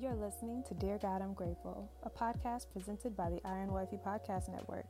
You're 0.00 0.14
listening 0.14 0.62
to 0.66 0.72
Dear 0.72 0.96
God, 0.96 1.20
I'm 1.20 1.34
Grateful, 1.34 1.86
a 2.04 2.08
podcast 2.08 2.70
presented 2.72 3.14
by 3.14 3.28
the 3.28 3.38
Iron 3.44 3.70
Wifey 3.70 3.98
Podcast 3.98 4.48
Network. 4.48 4.86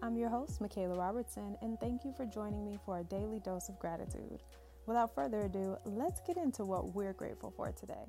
I'm 0.00 0.16
your 0.16 0.30
host, 0.30 0.62
Michaela 0.62 0.96
Robertson, 0.96 1.58
and 1.60 1.78
thank 1.78 2.06
you 2.06 2.14
for 2.16 2.24
joining 2.24 2.64
me 2.64 2.78
for 2.86 3.00
a 3.00 3.04
daily 3.04 3.38
dose 3.40 3.68
of 3.68 3.78
gratitude. 3.78 4.42
Without 4.86 5.14
further 5.14 5.40
ado, 5.40 5.76
let's 5.84 6.22
get 6.26 6.38
into 6.38 6.64
what 6.64 6.94
we're 6.94 7.12
grateful 7.12 7.52
for 7.54 7.70
today. 7.72 8.06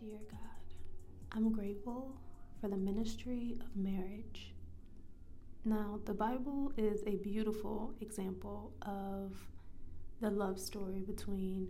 Dear 0.00 0.20
God, 0.30 0.74
I'm 1.32 1.52
grateful 1.52 2.18
for 2.58 2.68
the 2.68 2.76
ministry 2.78 3.58
of 3.60 3.76
marriage. 3.76 4.54
Now, 5.66 6.00
the 6.06 6.14
Bible 6.14 6.72
is 6.78 7.02
a 7.06 7.16
beautiful 7.16 7.92
example 8.00 8.72
of 8.80 9.36
the 10.20 10.30
love 10.30 10.58
story 10.58 11.00
between 11.06 11.68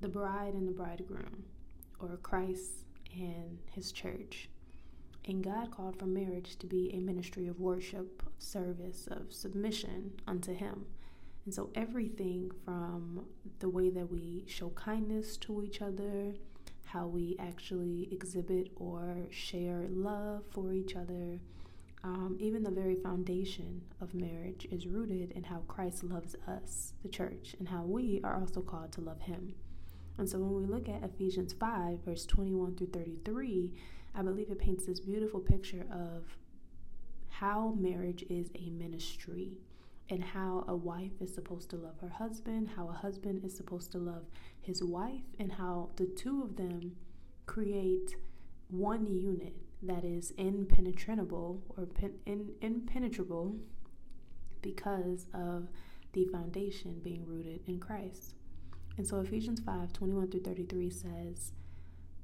the 0.00 0.08
bride 0.08 0.54
and 0.54 0.66
the 0.66 0.72
bridegroom, 0.72 1.44
or 1.98 2.16
Christ 2.22 2.84
and 3.14 3.58
his 3.70 3.92
church. 3.92 4.48
And 5.26 5.44
God 5.44 5.70
called 5.70 5.98
for 5.98 6.06
marriage 6.06 6.56
to 6.56 6.66
be 6.66 6.90
a 6.94 7.00
ministry 7.00 7.46
of 7.46 7.60
worship, 7.60 8.22
of 8.26 8.32
service, 8.42 9.06
of 9.10 9.32
submission 9.32 10.12
unto 10.26 10.54
Him. 10.54 10.86
And 11.44 11.54
so, 11.54 11.70
everything 11.74 12.50
from 12.64 13.26
the 13.58 13.68
way 13.68 13.90
that 13.90 14.10
we 14.10 14.44
show 14.46 14.70
kindness 14.70 15.36
to 15.38 15.62
each 15.62 15.82
other, 15.82 16.34
how 16.84 17.06
we 17.06 17.36
actually 17.38 18.08
exhibit 18.10 18.70
or 18.76 19.16
share 19.30 19.86
love 19.90 20.44
for 20.50 20.72
each 20.72 20.96
other, 20.96 21.38
um, 22.02 22.36
even 22.40 22.62
the 22.62 22.70
very 22.70 22.94
foundation 22.94 23.82
of 24.00 24.14
marriage 24.14 24.66
is 24.70 24.86
rooted 24.86 25.32
in 25.32 25.44
how 25.44 25.58
Christ 25.68 26.02
loves 26.02 26.34
us, 26.48 26.94
the 27.02 27.08
church, 27.08 27.54
and 27.58 27.68
how 27.68 27.82
we 27.82 28.20
are 28.24 28.36
also 28.36 28.62
called 28.62 28.92
to 28.92 29.02
love 29.02 29.20
Him. 29.20 29.54
And 30.16 30.28
so 30.28 30.38
when 30.38 30.54
we 30.54 30.64
look 30.64 30.88
at 30.88 31.04
Ephesians 31.04 31.52
5, 31.52 32.00
verse 32.04 32.24
21 32.26 32.76
through 32.76 32.88
33, 32.88 33.72
I 34.14 34.22
believe 34.22 34.50
it 34.50 34.58
paints 34.58 34.86
this 34.86 35.00
beautiful 35.00 35.40
picture 35.40 35.86
of 35.92 36.36
how 37.28 37.74
marriage 37.78 38.24
is 38.28 38.50
a 38.54 38.70
ministry 38.70 39.58
and 40.08 40.24
how 40.24 40.64
a 40.68 40.74
wife 40.74 41.12
is 41.20 41.32
supposed 41.32 41.70
to 41.70 41.76
love 41.76 41.98
her 42.00 42.08
husband, 42.08 42.68
how 42.76 42.88
a 42.88 42.92
husband 42.92 43.44
is 43.44 43.56
supposed 43.56 43.92
to 43.92 43.98
love 43.98 44.24
his 44.60 44.82
wife, 44.82 45.22
and 45.38 45.52
how 45.52 45.90
the 45.96 46.06
two 46.06 46.42
of 46.42 46.56
them 46.56 46.96
create 47.46 48.16
one 48.68 49.06
unit 49.06 49.54
that 49.82 50.04
is 50.04 50.32
impenetrable 50.32 51.62
or 51.76 51.86
pen, 51.86 52.14
in, 52.26 52.52
impenetrable 52.60 53.56
because 54.62 55.26
of 55.32 55.68
the 56.12 56.24
foundation 56.26 57.00
being 57.02 57.26
rooted 57.26 57.60
in 57.66 57.78
Christ. 57.78 58.34
And 58.96 59.06
so 59.06 59.20
Ephesians 59.20 59.60
5 59.60 59.92
21 59.92 60.30
through 60.30 60.42
33 60.42 60.90
says, 60.90 61.52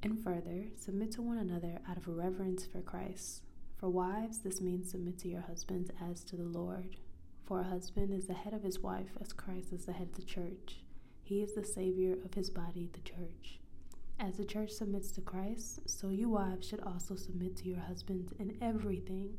And 0.02 0.22
further, 0.22 0.66
submit 0.76 1.12
to 1.12 1.22
one 1.22 1.38
another 1.38 1.78
out 1.88 1.96
of 1.96 2.08
reverence 2.08 2.66
for 2.66 2.80
Christ. 2.80 3.42
For 3.78 3.88
wives, 3.88 4.38
this 4.38 4.60
means 4.60 4.90
submit 4.90 5.18
to 5.18 5.28
your 5.28 5.42
husbands 5.42 5.90
as 6.00 6.24
to 6.24 6.36
the 6.36 6.44
Lord. 6.44 6.96
For 7.46 7.60
a 7.60 7.64
husband 7.64 8.12
is 8.12 8.26
the 8.26 8.34
head 8.34 8.52
of 8.52 8.62
his 8.62 8.80
wife, 8.80 9.16
as 9.20 9.32
Christ 9.32 9.72
is 9.72 9.86
the 9.86 9.92
head 9.92 10.08
of 10.08 10.16
the 10.16 10.22
church. 10.22 10.80
He 11.22 11.42
is 11.42 11.54
the 11.54 11.64
Savior 11.64 12.16
of 12.24 12.34
his 12.34 12.50
body, 12.50 12.90
the 12.92 13.00
church. 13.00 13.60
As 14.18 14.36
the 14.38 14.44
church 14.44 14.70
submits 14.70 15.10
to 15.12 15.20
Christ, 15.20 15.80
so 15.88 16.08
you 16.08 16.30
wives 16.30 16.66
should 16.66 16.80
also 16.80 17.16
submit 17.16 17.56
to 17.58 17.68
your 17.68 17.80
husbands 17.80 18.32
in 18.38 18.56
everything. 18.62 19.36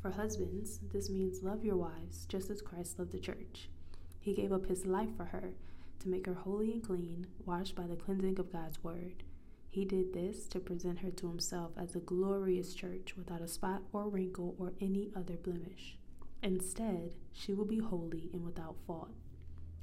For 0.00 0.10
husbands, 0.10 0.80
this 0.92 1.08
means 1.08 1.42
love 1.42 1.64
your 1.64 1.76
wives 1.76 2.26
just 2.26 2.50
as 2.50 2.60
Christ 2.60 2.98
loved 2.98 3.12
the 3.12 3.18
church. 3.18 3.70
He 4.20 4.34
gave 4.34 4.52
up 4.52 4.66
his 4.66 4.84
life 4.84 5.16
for 5.16 5.24
her 5.24 5.54
to 6.00 6.08
make 6.08 6.26
her 6.26 6.34
holy 6.34 6.72
and 6.72 6.82
clean, 6.82 7.26
washed 7.46 7.74
by 7.74 7.86
the 7.86 7.96
cleansing 7.96 8.38
of 8.38 8.52
God's 8.52 8.82
word. 8.84 9.22
He 9.70 9.86
did 9.86 10.12
this 10.12 10.46
to 10.48 10.60
present 10.60 10.98
her 10.98 11.10
to 11.10 11.28
himself 11.28 11.72
as 11.78 11.96
a 11.96 12.00
glorious 12.00 12.74
church 12.74 13.14
without 13.16 13.40
a 13.40 13.48
spot 13.48 13.82
or 13.92 14.08
wrinkle 14.08 14.54
or 14.58 14.74
any 14.80 15.10
other 15.16 15.36
blemish. 15.36 15.96
Instead, 16.42 17.14
she 17.32 17.54
will 17.54 17.64
be 17.64 17.78
holy 17.78 18.28
and 18.34 18.44
without 18.44 18.76
fault. 18.86 19.14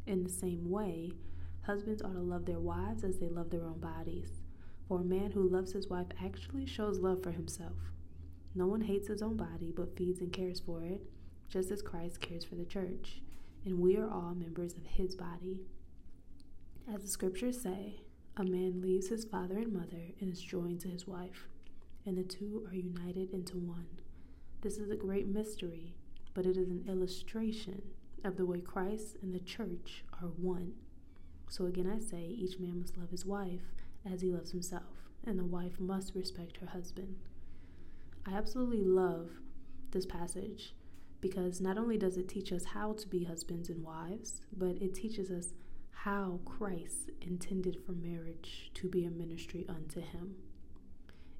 In 0.05 0.23
the 0.23 0.29
same 0.29 0.69
way, 0.69 1.13
Husbands 1.69 2.01
ought 2.01 2.13
to 2.13 2.19
love 2.19 2.47
their 2.47 2.59
wives 2.59 3.03
as 3.03 3.19
they 3.19 3.29
love 3.29 3.51
their 3.51 3.63
own 3.67 3.79
bodies. 3.79 4.41
For 4.87 5.01
a 5.01 5.03
man 5.03 5.29
who 5.29 5.47
loves 5.47 5.71
his 5.71 5.87
wife 5.87 6.07
actually 6.19 6.65
shows 6.65 6.97
love 6.97 7.21
for 7.21 7.29
himself. 7.29 7.91
No 8.55 8.65
one 8.65 8.81
hates 8.81 9.07
his 9.07 9.21
own 9.21 9.37
body, 9.37 9.71
but 9.75 9.95
feeds 9.95 10.19
and 10.19 10.33
cares 10.33 10.59
for 10.59 10.81
it, 10.83 11.03
just 11.47 11.69
as 11.69 11.83
Christ 11.83 12.21
cares 12.21 12.43
for 12.43 12.55
the 12.55 12.65
church. 12.65 13.21
And 13.65 13.77
we 13.77 13.97
are 13.97 14.09
all 14.09 14.33
members 14.33 14.73
of 14.73 14.83
his 14.83 15.13
body. 15.13 15.59
As 16.91 17.03
the 17.03 17.07
scriptures 17.07 17.61
say, 17.61 18.01
a 18.35 18.43
man 18.43 18.81
leaves 18.81 19.09
his 19.09 19.23
father 19.25 19.59
and 19.59 19.71
mother 19.71 20.13
and 20.19 20.31
is 20.33 20.41
joined 20.41 20.79
to 20.79 20.87
his 20.87 21.05
wife, 21.05 21.47
and 22.03 22.17
the 22.17 22.23
two 22.23 22.65
are 22.67 22.73
united 22.73 23.29
into 23.31 23.59
one. 23.59 23.99
This 24.61 24.79
is 24.79 24.89
a 24.89 24.95
great 24.95 25.27
mystery, 25.27 25.93
but 26.33 26.47
it 26.47 26.57
is 26.57 26.71
an 26.71 26.85
illustration 26.89 27.83
of 28.23 28.37
the 28.37 28.45
way 28.47 28.59
Christ 28.59 29.17
and 29.21 29.35
the 29.35 29.39
church 29.39 30.03
are 30.19 30.29
one. 30.29 30.73
So 31.49 31.65
again, 31.65 31.91
I 31.93 31.99
say 31.99 32.21
each 32.21 32.59
man 32.59 32.79
must 32.79 32.97
love 32.97 33.09
his 33.09 33.25
wife 33.25 33.73
as 34.09 34.21
he 34.21 34.31
loves 34.31 34.51
himself, 34.51 35.09
and 35.25 35.37
the 35.37 35.45
wife 35.45 35.79
must 35.79 36.15
respect 36.15 36.57
her 36.57 36.67
husband. 36.67 37.15
I 38.25 38.33
absolutely 38.33 38.83
love 38.83 39.31
this 39.91 40.05
passage 40.05 40.75
because 41.21 41.59
not 41.59 41.77
only 41.77 41.97
does 41.97 42.17
it 42.17 42.29
teach 42.29 42.51
us 42.51 42.65
how 42.65 42.93
to 42.93 43.07
be 43.07 43.23
husbands 43.23 43.69
and 43.69 43.83
wives, 43.83 44.41
but 44.55 44.77
it 44.81 44.93
teaches 44.93 45.31
us 45.31 45.53
how 45.91 46.39
Christ 46.45 47.09
intended 47.19 47.77
for 47.83 47.91
marriage 47.93 48.69
to 48.75 48.87
be 48.87 49.03
a 49.03 49.09
ministry 49.09 49.65
unto 49.67 49.99
him. 49.99 50.35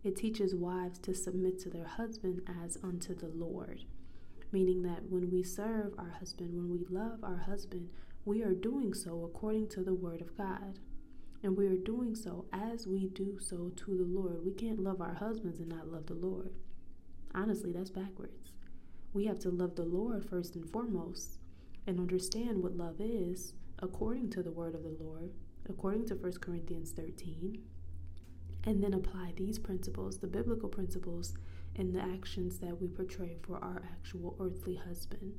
It 0.03 0.15
teaches 0.15 0.55
wives 0.55 0.97
to 0.99 1.13
submit 1.13 1.59
to 1.59 1.69
their 1.69 1.85
husband 1.85 2.41
as 2.63 2.77
unto 2.83 3.13
the 3.13 3.27
Lord, 3.27 3.83
meaning 4.51 4.81
that 4.83 5.09
when 5.09 5.29
we 5.29 5.43
serve 5.43 5.93
our 5.97 6.15
husband, 6.19 6.53
when 6.55 6.69
we 6.69 6.85
love 6.89 7.23
our 7.23 7.43
husband, 7.45 7.89
we 8.25 8.43
are 8.43 8.53
doing 8.53 8.93
so 8.93 9.23
according 9.23 9.69
to 9.69 9.83
the 9.83 9.93
Word 9.93 10.21
of 10.21 10.37
God. 10.37 10.79
And 11.41 11.55
we 11.55 11.67
are 11.67 11.77
doing 11.77 12.15
so 12.15 12.45
as 12.51 12.85
we 12.85 13.07
do 13.07 13.39
so 13.39 13.71
to 13.77 13.97
the 13.97 14.03
Lord. 14.03 14.43
We 14.43 14.51
can't 14.51 14.83
love 14.83 14.99
our 14.99 15.13
husbands 15.13 15.59
and 15.59 15.69
not 15.69 15.87
love 15.87 16.07
the 16.07 16.13
Lord. 16.13 16.53
Honestly, 17.33 17.71
that's 17.71 17.91
backwards. 17.91 18.51
We 19.13 19.25
have 19.25 19.39
to 19.39 19.49
love 19.49 19.75
the 19.75 19.85
Lord 19.85 20.25
first 20.25 20.55
and 20.55 20.69
foremost 20.69 21.39
and 21.87 21.99
understand 21.99 22.61
what 22.61 22.75
love 22.75 22.97
is 22.99 23.53
according 23.79 24.29
to 24.31 24.43
the 24.43 24.51
word 24.51 24.75
of 24.75 24.83
the 24.83 24.97
Lord, 25.01 25.31
according 25.67 26.07
to 26.07 26.15
1 26.15 26.33
Corinthians 26.41 26.91
13, 26.91 27.63
and 28.65 28.83
then 28.83 28.93
apply 28.93 29.33
these 29.35 29.57
principles, 29.57 30.17
the 30.17 30.27
biblical 30.27 30.69
principles, 30.69 31.33
in 31.75 31.93
the 31.93 32.01
actions 32.01 32.59
that 32.59 32.79
we 32.81 32.87
portray 32.87 33.37
for 33.41 33.63
our 33.63 33.81
actual 33.89 34.35
earthly 34.39 34.75
husband. 34.75 35.33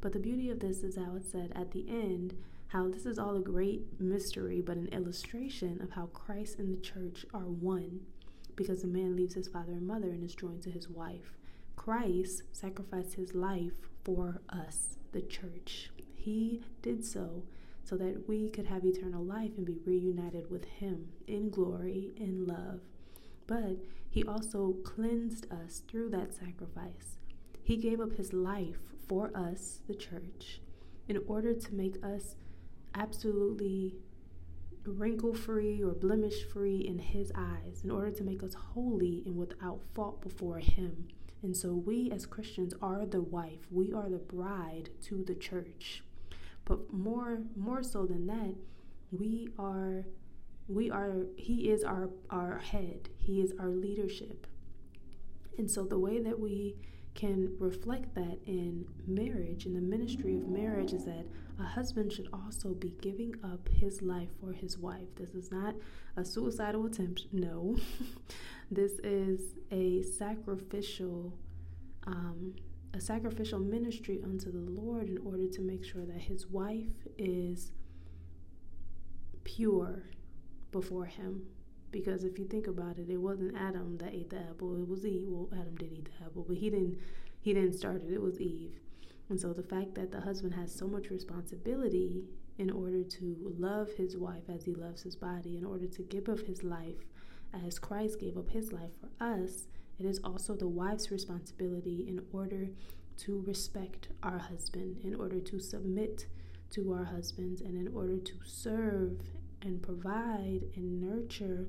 But 0.00 0.12
the 0.12 0.18
beauty 0.18 0.50
of 0.50 0.60
this 0.60 0.82
is 0.82 0.96
how 0.96 1.14
it 1.16 1.24
said 1.24 1.52
at 1.54 1.72
the 1.72 1.86
end 1.88 2.34
how 2.68 2.88
this 2.88 3.04
is 3.04 3.18
all 3.18 3.36
a 3.36 3.40
great 3.40 4.00
mystery, 4.00 4.60
but 4.60 4.76
an 4.76 4.88
illustration 4.88 5.80
of 5.82 5.90
how 5.90 6.06
Christ 6.06 6.58
and 6.58 6.72
the 6.72 6.80
church 6.80 7.26
are 7.34 7.40
one. 7.40 8.00
Because 8.56 8.84
a 8.84 8.86
man 8.86 9.16
leaves 9.16 9.34
his 9.34 9.48
father 9.48 9.72
and 9.72 9.86
mother 9.86 10.10
and 10.10 10.22
is 10.22 10.34
joined 10.34 10.62
to 10.62 10.70
his 10.70 10.88
wife. 10.88 11.36
Christ 11.76 12.42
sacrificed 12.52 13.14
his 13.14 13.34
life 13.34 13.88
for 14.04 14.40
us, 14.48 14.98
the 15.12 15.22
church. 15.22 15.90
He 16.14 16.62
did 16.82 17.04
so 17.04 17.44
so 17.82 17.96
that 17.96 18.28
we 18.28 18.48
could 18.50 18.66
have 18.66 18.84
eternal 18.84 19.24
life 19.24 19.52
and 19.56 19.66
be 19.66 19.78
reunited 19.84 20.50
with 20.50 20.64
him 20.64 21.08
in 21.26 21.50
glory 21.50 22.12
and 22.18 22.46
love. 22.46 22.80
But 23.46 23.78
he 24.08 24.22
also 24.24 24.76
cleansed 24.84 25.50
us 25.50 25.82
through 25.88 26.10
that 26.10 26.34
sacrifice. 26.34 27.16
He 27.70 27.76
gave 27.76 28.00
up 28.00 28.14
his 28.14 28.32
life 28.32 28.80
for 29.06 29.30
us, 29.32 29.78
the 29.86 29.94
church, 29.94 30.60
in 31.06 31.20
order 31.28 31.54
to 31.54 31.72
make 31.72 32.04
us 32.04 32.34
absolutely 32.96 33.94
wrinkle 34.84 35.34
free 35.34 35.80
or 35.80 35.92
blemish 35.92 36.42
free 36.52 36.78
in 36.78 36.98
his 36.98 37.30
eyes, 37.32 37.82
in 37.84 37.92
order 37.92 38.10
to 38.10 38.24
make 38.24 38.42
us 38.42 38.54
holy 38.54 39.22
and 39.24 39.36
without 39.36 39.84
fault 39.94 40.20
before 40.20 40.58
him. 40.58 41.06
And 41.44 41.56
so 41.56 41.72
we 41.72 42.10
as 42.10 42.26
Christians 42.26 42.74
are 42.82 43.06
the 43.06 43.22
wife, 43.22 43.68
we 43.70 43.92
are 43.92 44.08
the 44.08 44.18
bride 44.18 44.90
to 45.02 45.22
the 45.22 45.36
church. 45.36 46.02
But 46.64 46.92
more 46.92 47.38
more 47.54 47.84
so 47.84 48.04
than 48.04 48.26
that, 48.26 48.56
we 49.12 49.48
are 49.60 50.06
we 50.66 50.90
are 50.90 51.26
he 51.36 51.70
is 51.70 51.84
our 51.84 52.10
our 52.30 52.58
head. 52.58 53.10
He 53.20 53.40
is 53.40 53.52
our 53.60 53.68
leadership. 53.70 54.48
And 55.56 55.70
so 55.70 55.84
the 55.84 56.00
way 56.00 56.20
that 56.20 56.40
we 56.40 56.74
can 57.14 57.54
reflect 57.58 58.14
that 58.14 58.38
in 58.46 58.86
marriage, 59.06 59.66
in 59.66 59.74
the 59.74 59.80
ministry 59.80 60.36
of 60.36 60.48
marriage, 60.48 60.92
is 60.92 61.04
that 61.04 61.26
a 61.58 61.64
husband 61.64 62.12
should 62.12 62.28
also 62.32 62.70
be 62.70 62.94
giving 63.00 63.34
up 63.44 63.68
his 63.68 64.00
life 64.00 64.30
for 64.40 64.52
his 64.52 64.78
wife. 64.78 65.08
This 65.16 65.34
is 65.34 65.50
not 65.50 65.74
a 66.16 66.24
suicidal 66.24 66.86
attempt, 66.86 67.26
no. 67.32 67.76
this 68.70 68.92
is 69.04 69.54
a 69.70 70.02
sacrificial. 70.02 71.34
Um, 72.06 72.54
a 72.92 73.00
sacrificial 73.00 73.60
ministry 73.60 74.20
unto 74.24 74.50
the 74.50 74.58
Lord 74.58 75.08
in 75.08 75.18
order 75.18 75.46
to 75.46 75.60
make 75.60 75.84
sure 75.84 76.04
that 76.06 76.20
his 76.20 76.48
wife 76.48 77.06
is 77.18 77.70
pure 79.44 80.04
before 80.70 81.06
Him. 81.06 81.42
Because 81.90 82.24
if 82.24 82.38
you 82.38 82.44
think 82.44 82.66
about 82.66 82.98
it, 82.98 83.10
it 83.10 83.16
wasn't 83.16 83.56
Adam 83.56 83.96
that 83.98 84.14
ate 84.14 84.30
the 84.30 84.38
apple; 84.38 84.76
it 84.80 84.88
was 84.88 85.04
Eve. 85.04 85.26
Well, 85.26 85.48
Adam 85.52 85.74
did 85.76 85.92
eat 85.92 86.04
the 86.06 86.24
apple, 86.24 86.44
but 86.46 86.56
he 86.56 86.70
didn't. 86.70 86.98
He 87.40 87.54
didn't 87.54 87.74
start 87.74 88.02
it. 88.02 88.12
It 88.12 88.20
was 88.20 88.40
Eve. 88.40 88.78
And 89.28 89.40
so 89.40 89.52
the 89.52 89.62
fact 89.62 89.94
that 89.94 90.10
the 90.10 90.20
husband 90.20 90.54
has 90.54 90.74
so 90.74 90.86
much 90.86 91.08
responsibility 91.10 92.24
in 92.58 92.70
order 92.70 93.02
to 93.02 93.54
love 93.58 93.88
his 93.96 94.16
wife 94.16 94.42
as 94.52 94.64
he 94.64 94.74
loves 94.74 95.02
his 95.02 95.16
body, 95.16 95.56
in 95.56 95.64
order 95.64 95.86
to 95.86 96.02
give 96.02 96.28
up 96.28 96.40
his 96.40 96.62
life 96.62 97.06
as 97.66 97.78
Christ 97.78 98.20
gave 98.20 98.36
up 98.36 98.50
his 98.50 98.72
life 98.72 98.90
for 99.00 99.08
us, 99.24 99.68
it 99.98 100.04
is 100.04 100.20
also 100.22 100.54
the 100.54 100.68
wife's 100.68 101.10
responsibility 101.10 102.06
in 102.08 102.22
order 102.32 102.68
to 103.18 103.40
respect 103.46 104.08
our 104.22 104.38
husband, 104.38 104.98
in 105.02 105.14
order 105.14 105.40
to 105.40 105.58
submit 105.58 106.26
to 106.70 106.92
our 106.92 107.04
husbands, 107.04 107.60
and 107.60 107.76
in 107.76 107.92
order 107.94 108.18
to 108.18 108.34
serve 108.44 109.20
and 109.62 109.82
provide 109.82 110.60
and 110.76 111.00
nurture 111.00 111.66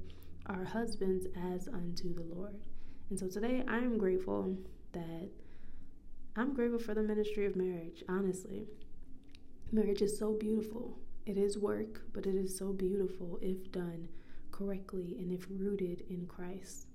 our 0.48 0.64
husbands 0.64 1.28
as 1.54 1.68
unto 1.68 2.14
the 2.14 2.24
Lord. 2.24 2.66
And 3.10 3.20
so 3.20 3.28
today 3.28 3.64
I 3.68 3.78
am 3.78 3.98
grateful 3.98 4.58
that 4.94 5.30
I'm 6.36 6.54
grateful 6.54 6.80
for 6.80 6.94
the 6.94 7.04
ministry 7.04 7.46
of 7.46 7.56
marriage, 7.56 8.04
honestly. 8.08 8.68
Marriage 9.72 10.02
is 10.02 10.18
so 10.18 10.34
beautiful. 10.34 10.98
It 11.26 11.38
is 11.38 11.58
work, 11.58 12.02
but 12.14 12.26
it 12.26 12.36
is 12.36 12.58
so 12.58 12.72
beautiful 12.72 13.38
if 13.42 13.72
done 13.72 14.08
correctly 14.52 15.16
and 15.20 15.32
if 15.32 15.46
rooted 15.50 16.04
in 16.10 16.26
Christ. 16.26 16.88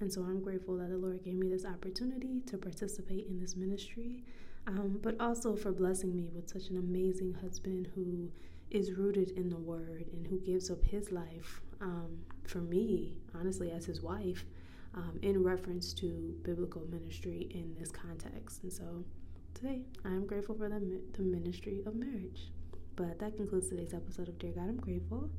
And 0.00 0.12
so 0.12 0.22
I'm 0.22 0.40
grateful 0.40 0.76
that 0.78 0.90
the 0.90 0.96
Lord 0.96 1.22
gave 1.24 1.34
me 1.34 1.48
this 1.48 1.64
opportunity 1.64 2.40
to 2.46 2.58
participate 2.58 3.26
in 3.26 3.38
this 3.38 3.56
ministry, 3.56 4.22
um, 4.66 4.98
but 5.02 5.20
also 5.20 5.54
for 5.54 5.72
blessing 5.72 6.16
me 6.16 6.28
with 6.34 6.48
such 6.48 6.68
an 6.70 6.78
amazing 6.78 7.34
husband 7.34 7.88
who 7.94 8.30
is 8.74 8.92
rooted 8.92 9.30
in 9.30 9.48
the 9.48 9.56
Word 9.56 10.06
and 10.12 10.26
who 10.26 10.40
gives 10.40 10.68
up 10.68 10.84
his 10.84 11.12
life 11.12 11.60
um, 11.80 12.18
for 12.44 12.58
me, 12.58 13.14
honestly, 13.34 13.70
as 13.70 13.86
his 13.86 14.02
wife, 14.02 14.44
um, 14.94 15.18
in 15.22 15.42
reference 15.42 15.92
to 15.94 16.34
biblical 16.42 16.82
ministry 16.90 17.48
in 17.50 17.74
this 17.78 17.90
context. 17.90 18.64
And 18.64 18.72
so 18.72 19.04
today 19.54 19.82
I 20.04 20.08
am 20.08 20.26
grateful 20.26 20.56
for 20.56 20.68
the, 20.68 21.00
the 21.12 21.22
ministry 21.22 21.82
of 21.86 21.94
marriage. 21.94 22.50
But 22.96 23.18
that 23.20 23.36
concludes 23.36 23.68
today's 23.68 23.94
episode 23.94 24.28
of 24.28 24.38
Dear 24.38 24.52
God, 24.52 24.68
I'm 24.68 24.76
Grateful. 24.76 25.30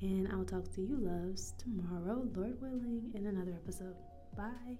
And 0.00 0.28
I'll 0.32 0.44
talk 0.44 0.72
to 0.74 0.82
you, 0.82 0.96
loves, 0.98 1.54
tomorrow, 1.58 2.26
Lord 2.34 2.60
willing, 2.60 3.10
in 3.14 3.26
another 3.26 3.52
episode. 3.52 3.96
Bye. 4.36 4.78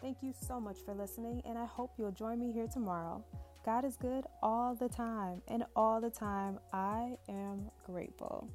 Thank 0.00 0.18
you 0.22 0.32
so 0.46 0.60
much 0.60 0.78
for 0.84 0.94
listening, 0.94 1.42
and 1.44 1.58
I 1.58 1.64
hope 1.64 1.92
you'll 1.98 2.12
join 2.12 2.38
me 2.38 2.52
here 2.52 2.66
tomorrow. 2.66 3.24
God 3.64 3.84
is 3.84 3.96
good 3.96 4.24
all 4.42 4.74
the 4.74 4.88
time, 4.88 5.42
and 5.46 5.64
all 5.76 6.00
the 6.00 6.10
time 6.10 6.58
I 6.72 7.16
am 7.28 7.70
grateful. 7.84 8.48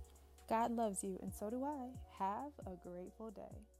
God 0.49 0.71
loves 0.71 1.03
you, 1.03 1.19
and 1.21 1.33
so 1.33 1.49
do 1.49 1.63
I. 1.63 1.89
Have 2.17 2.51
a 2.65 2.75
grateful 2.87 3.29
day. 3.31 3.74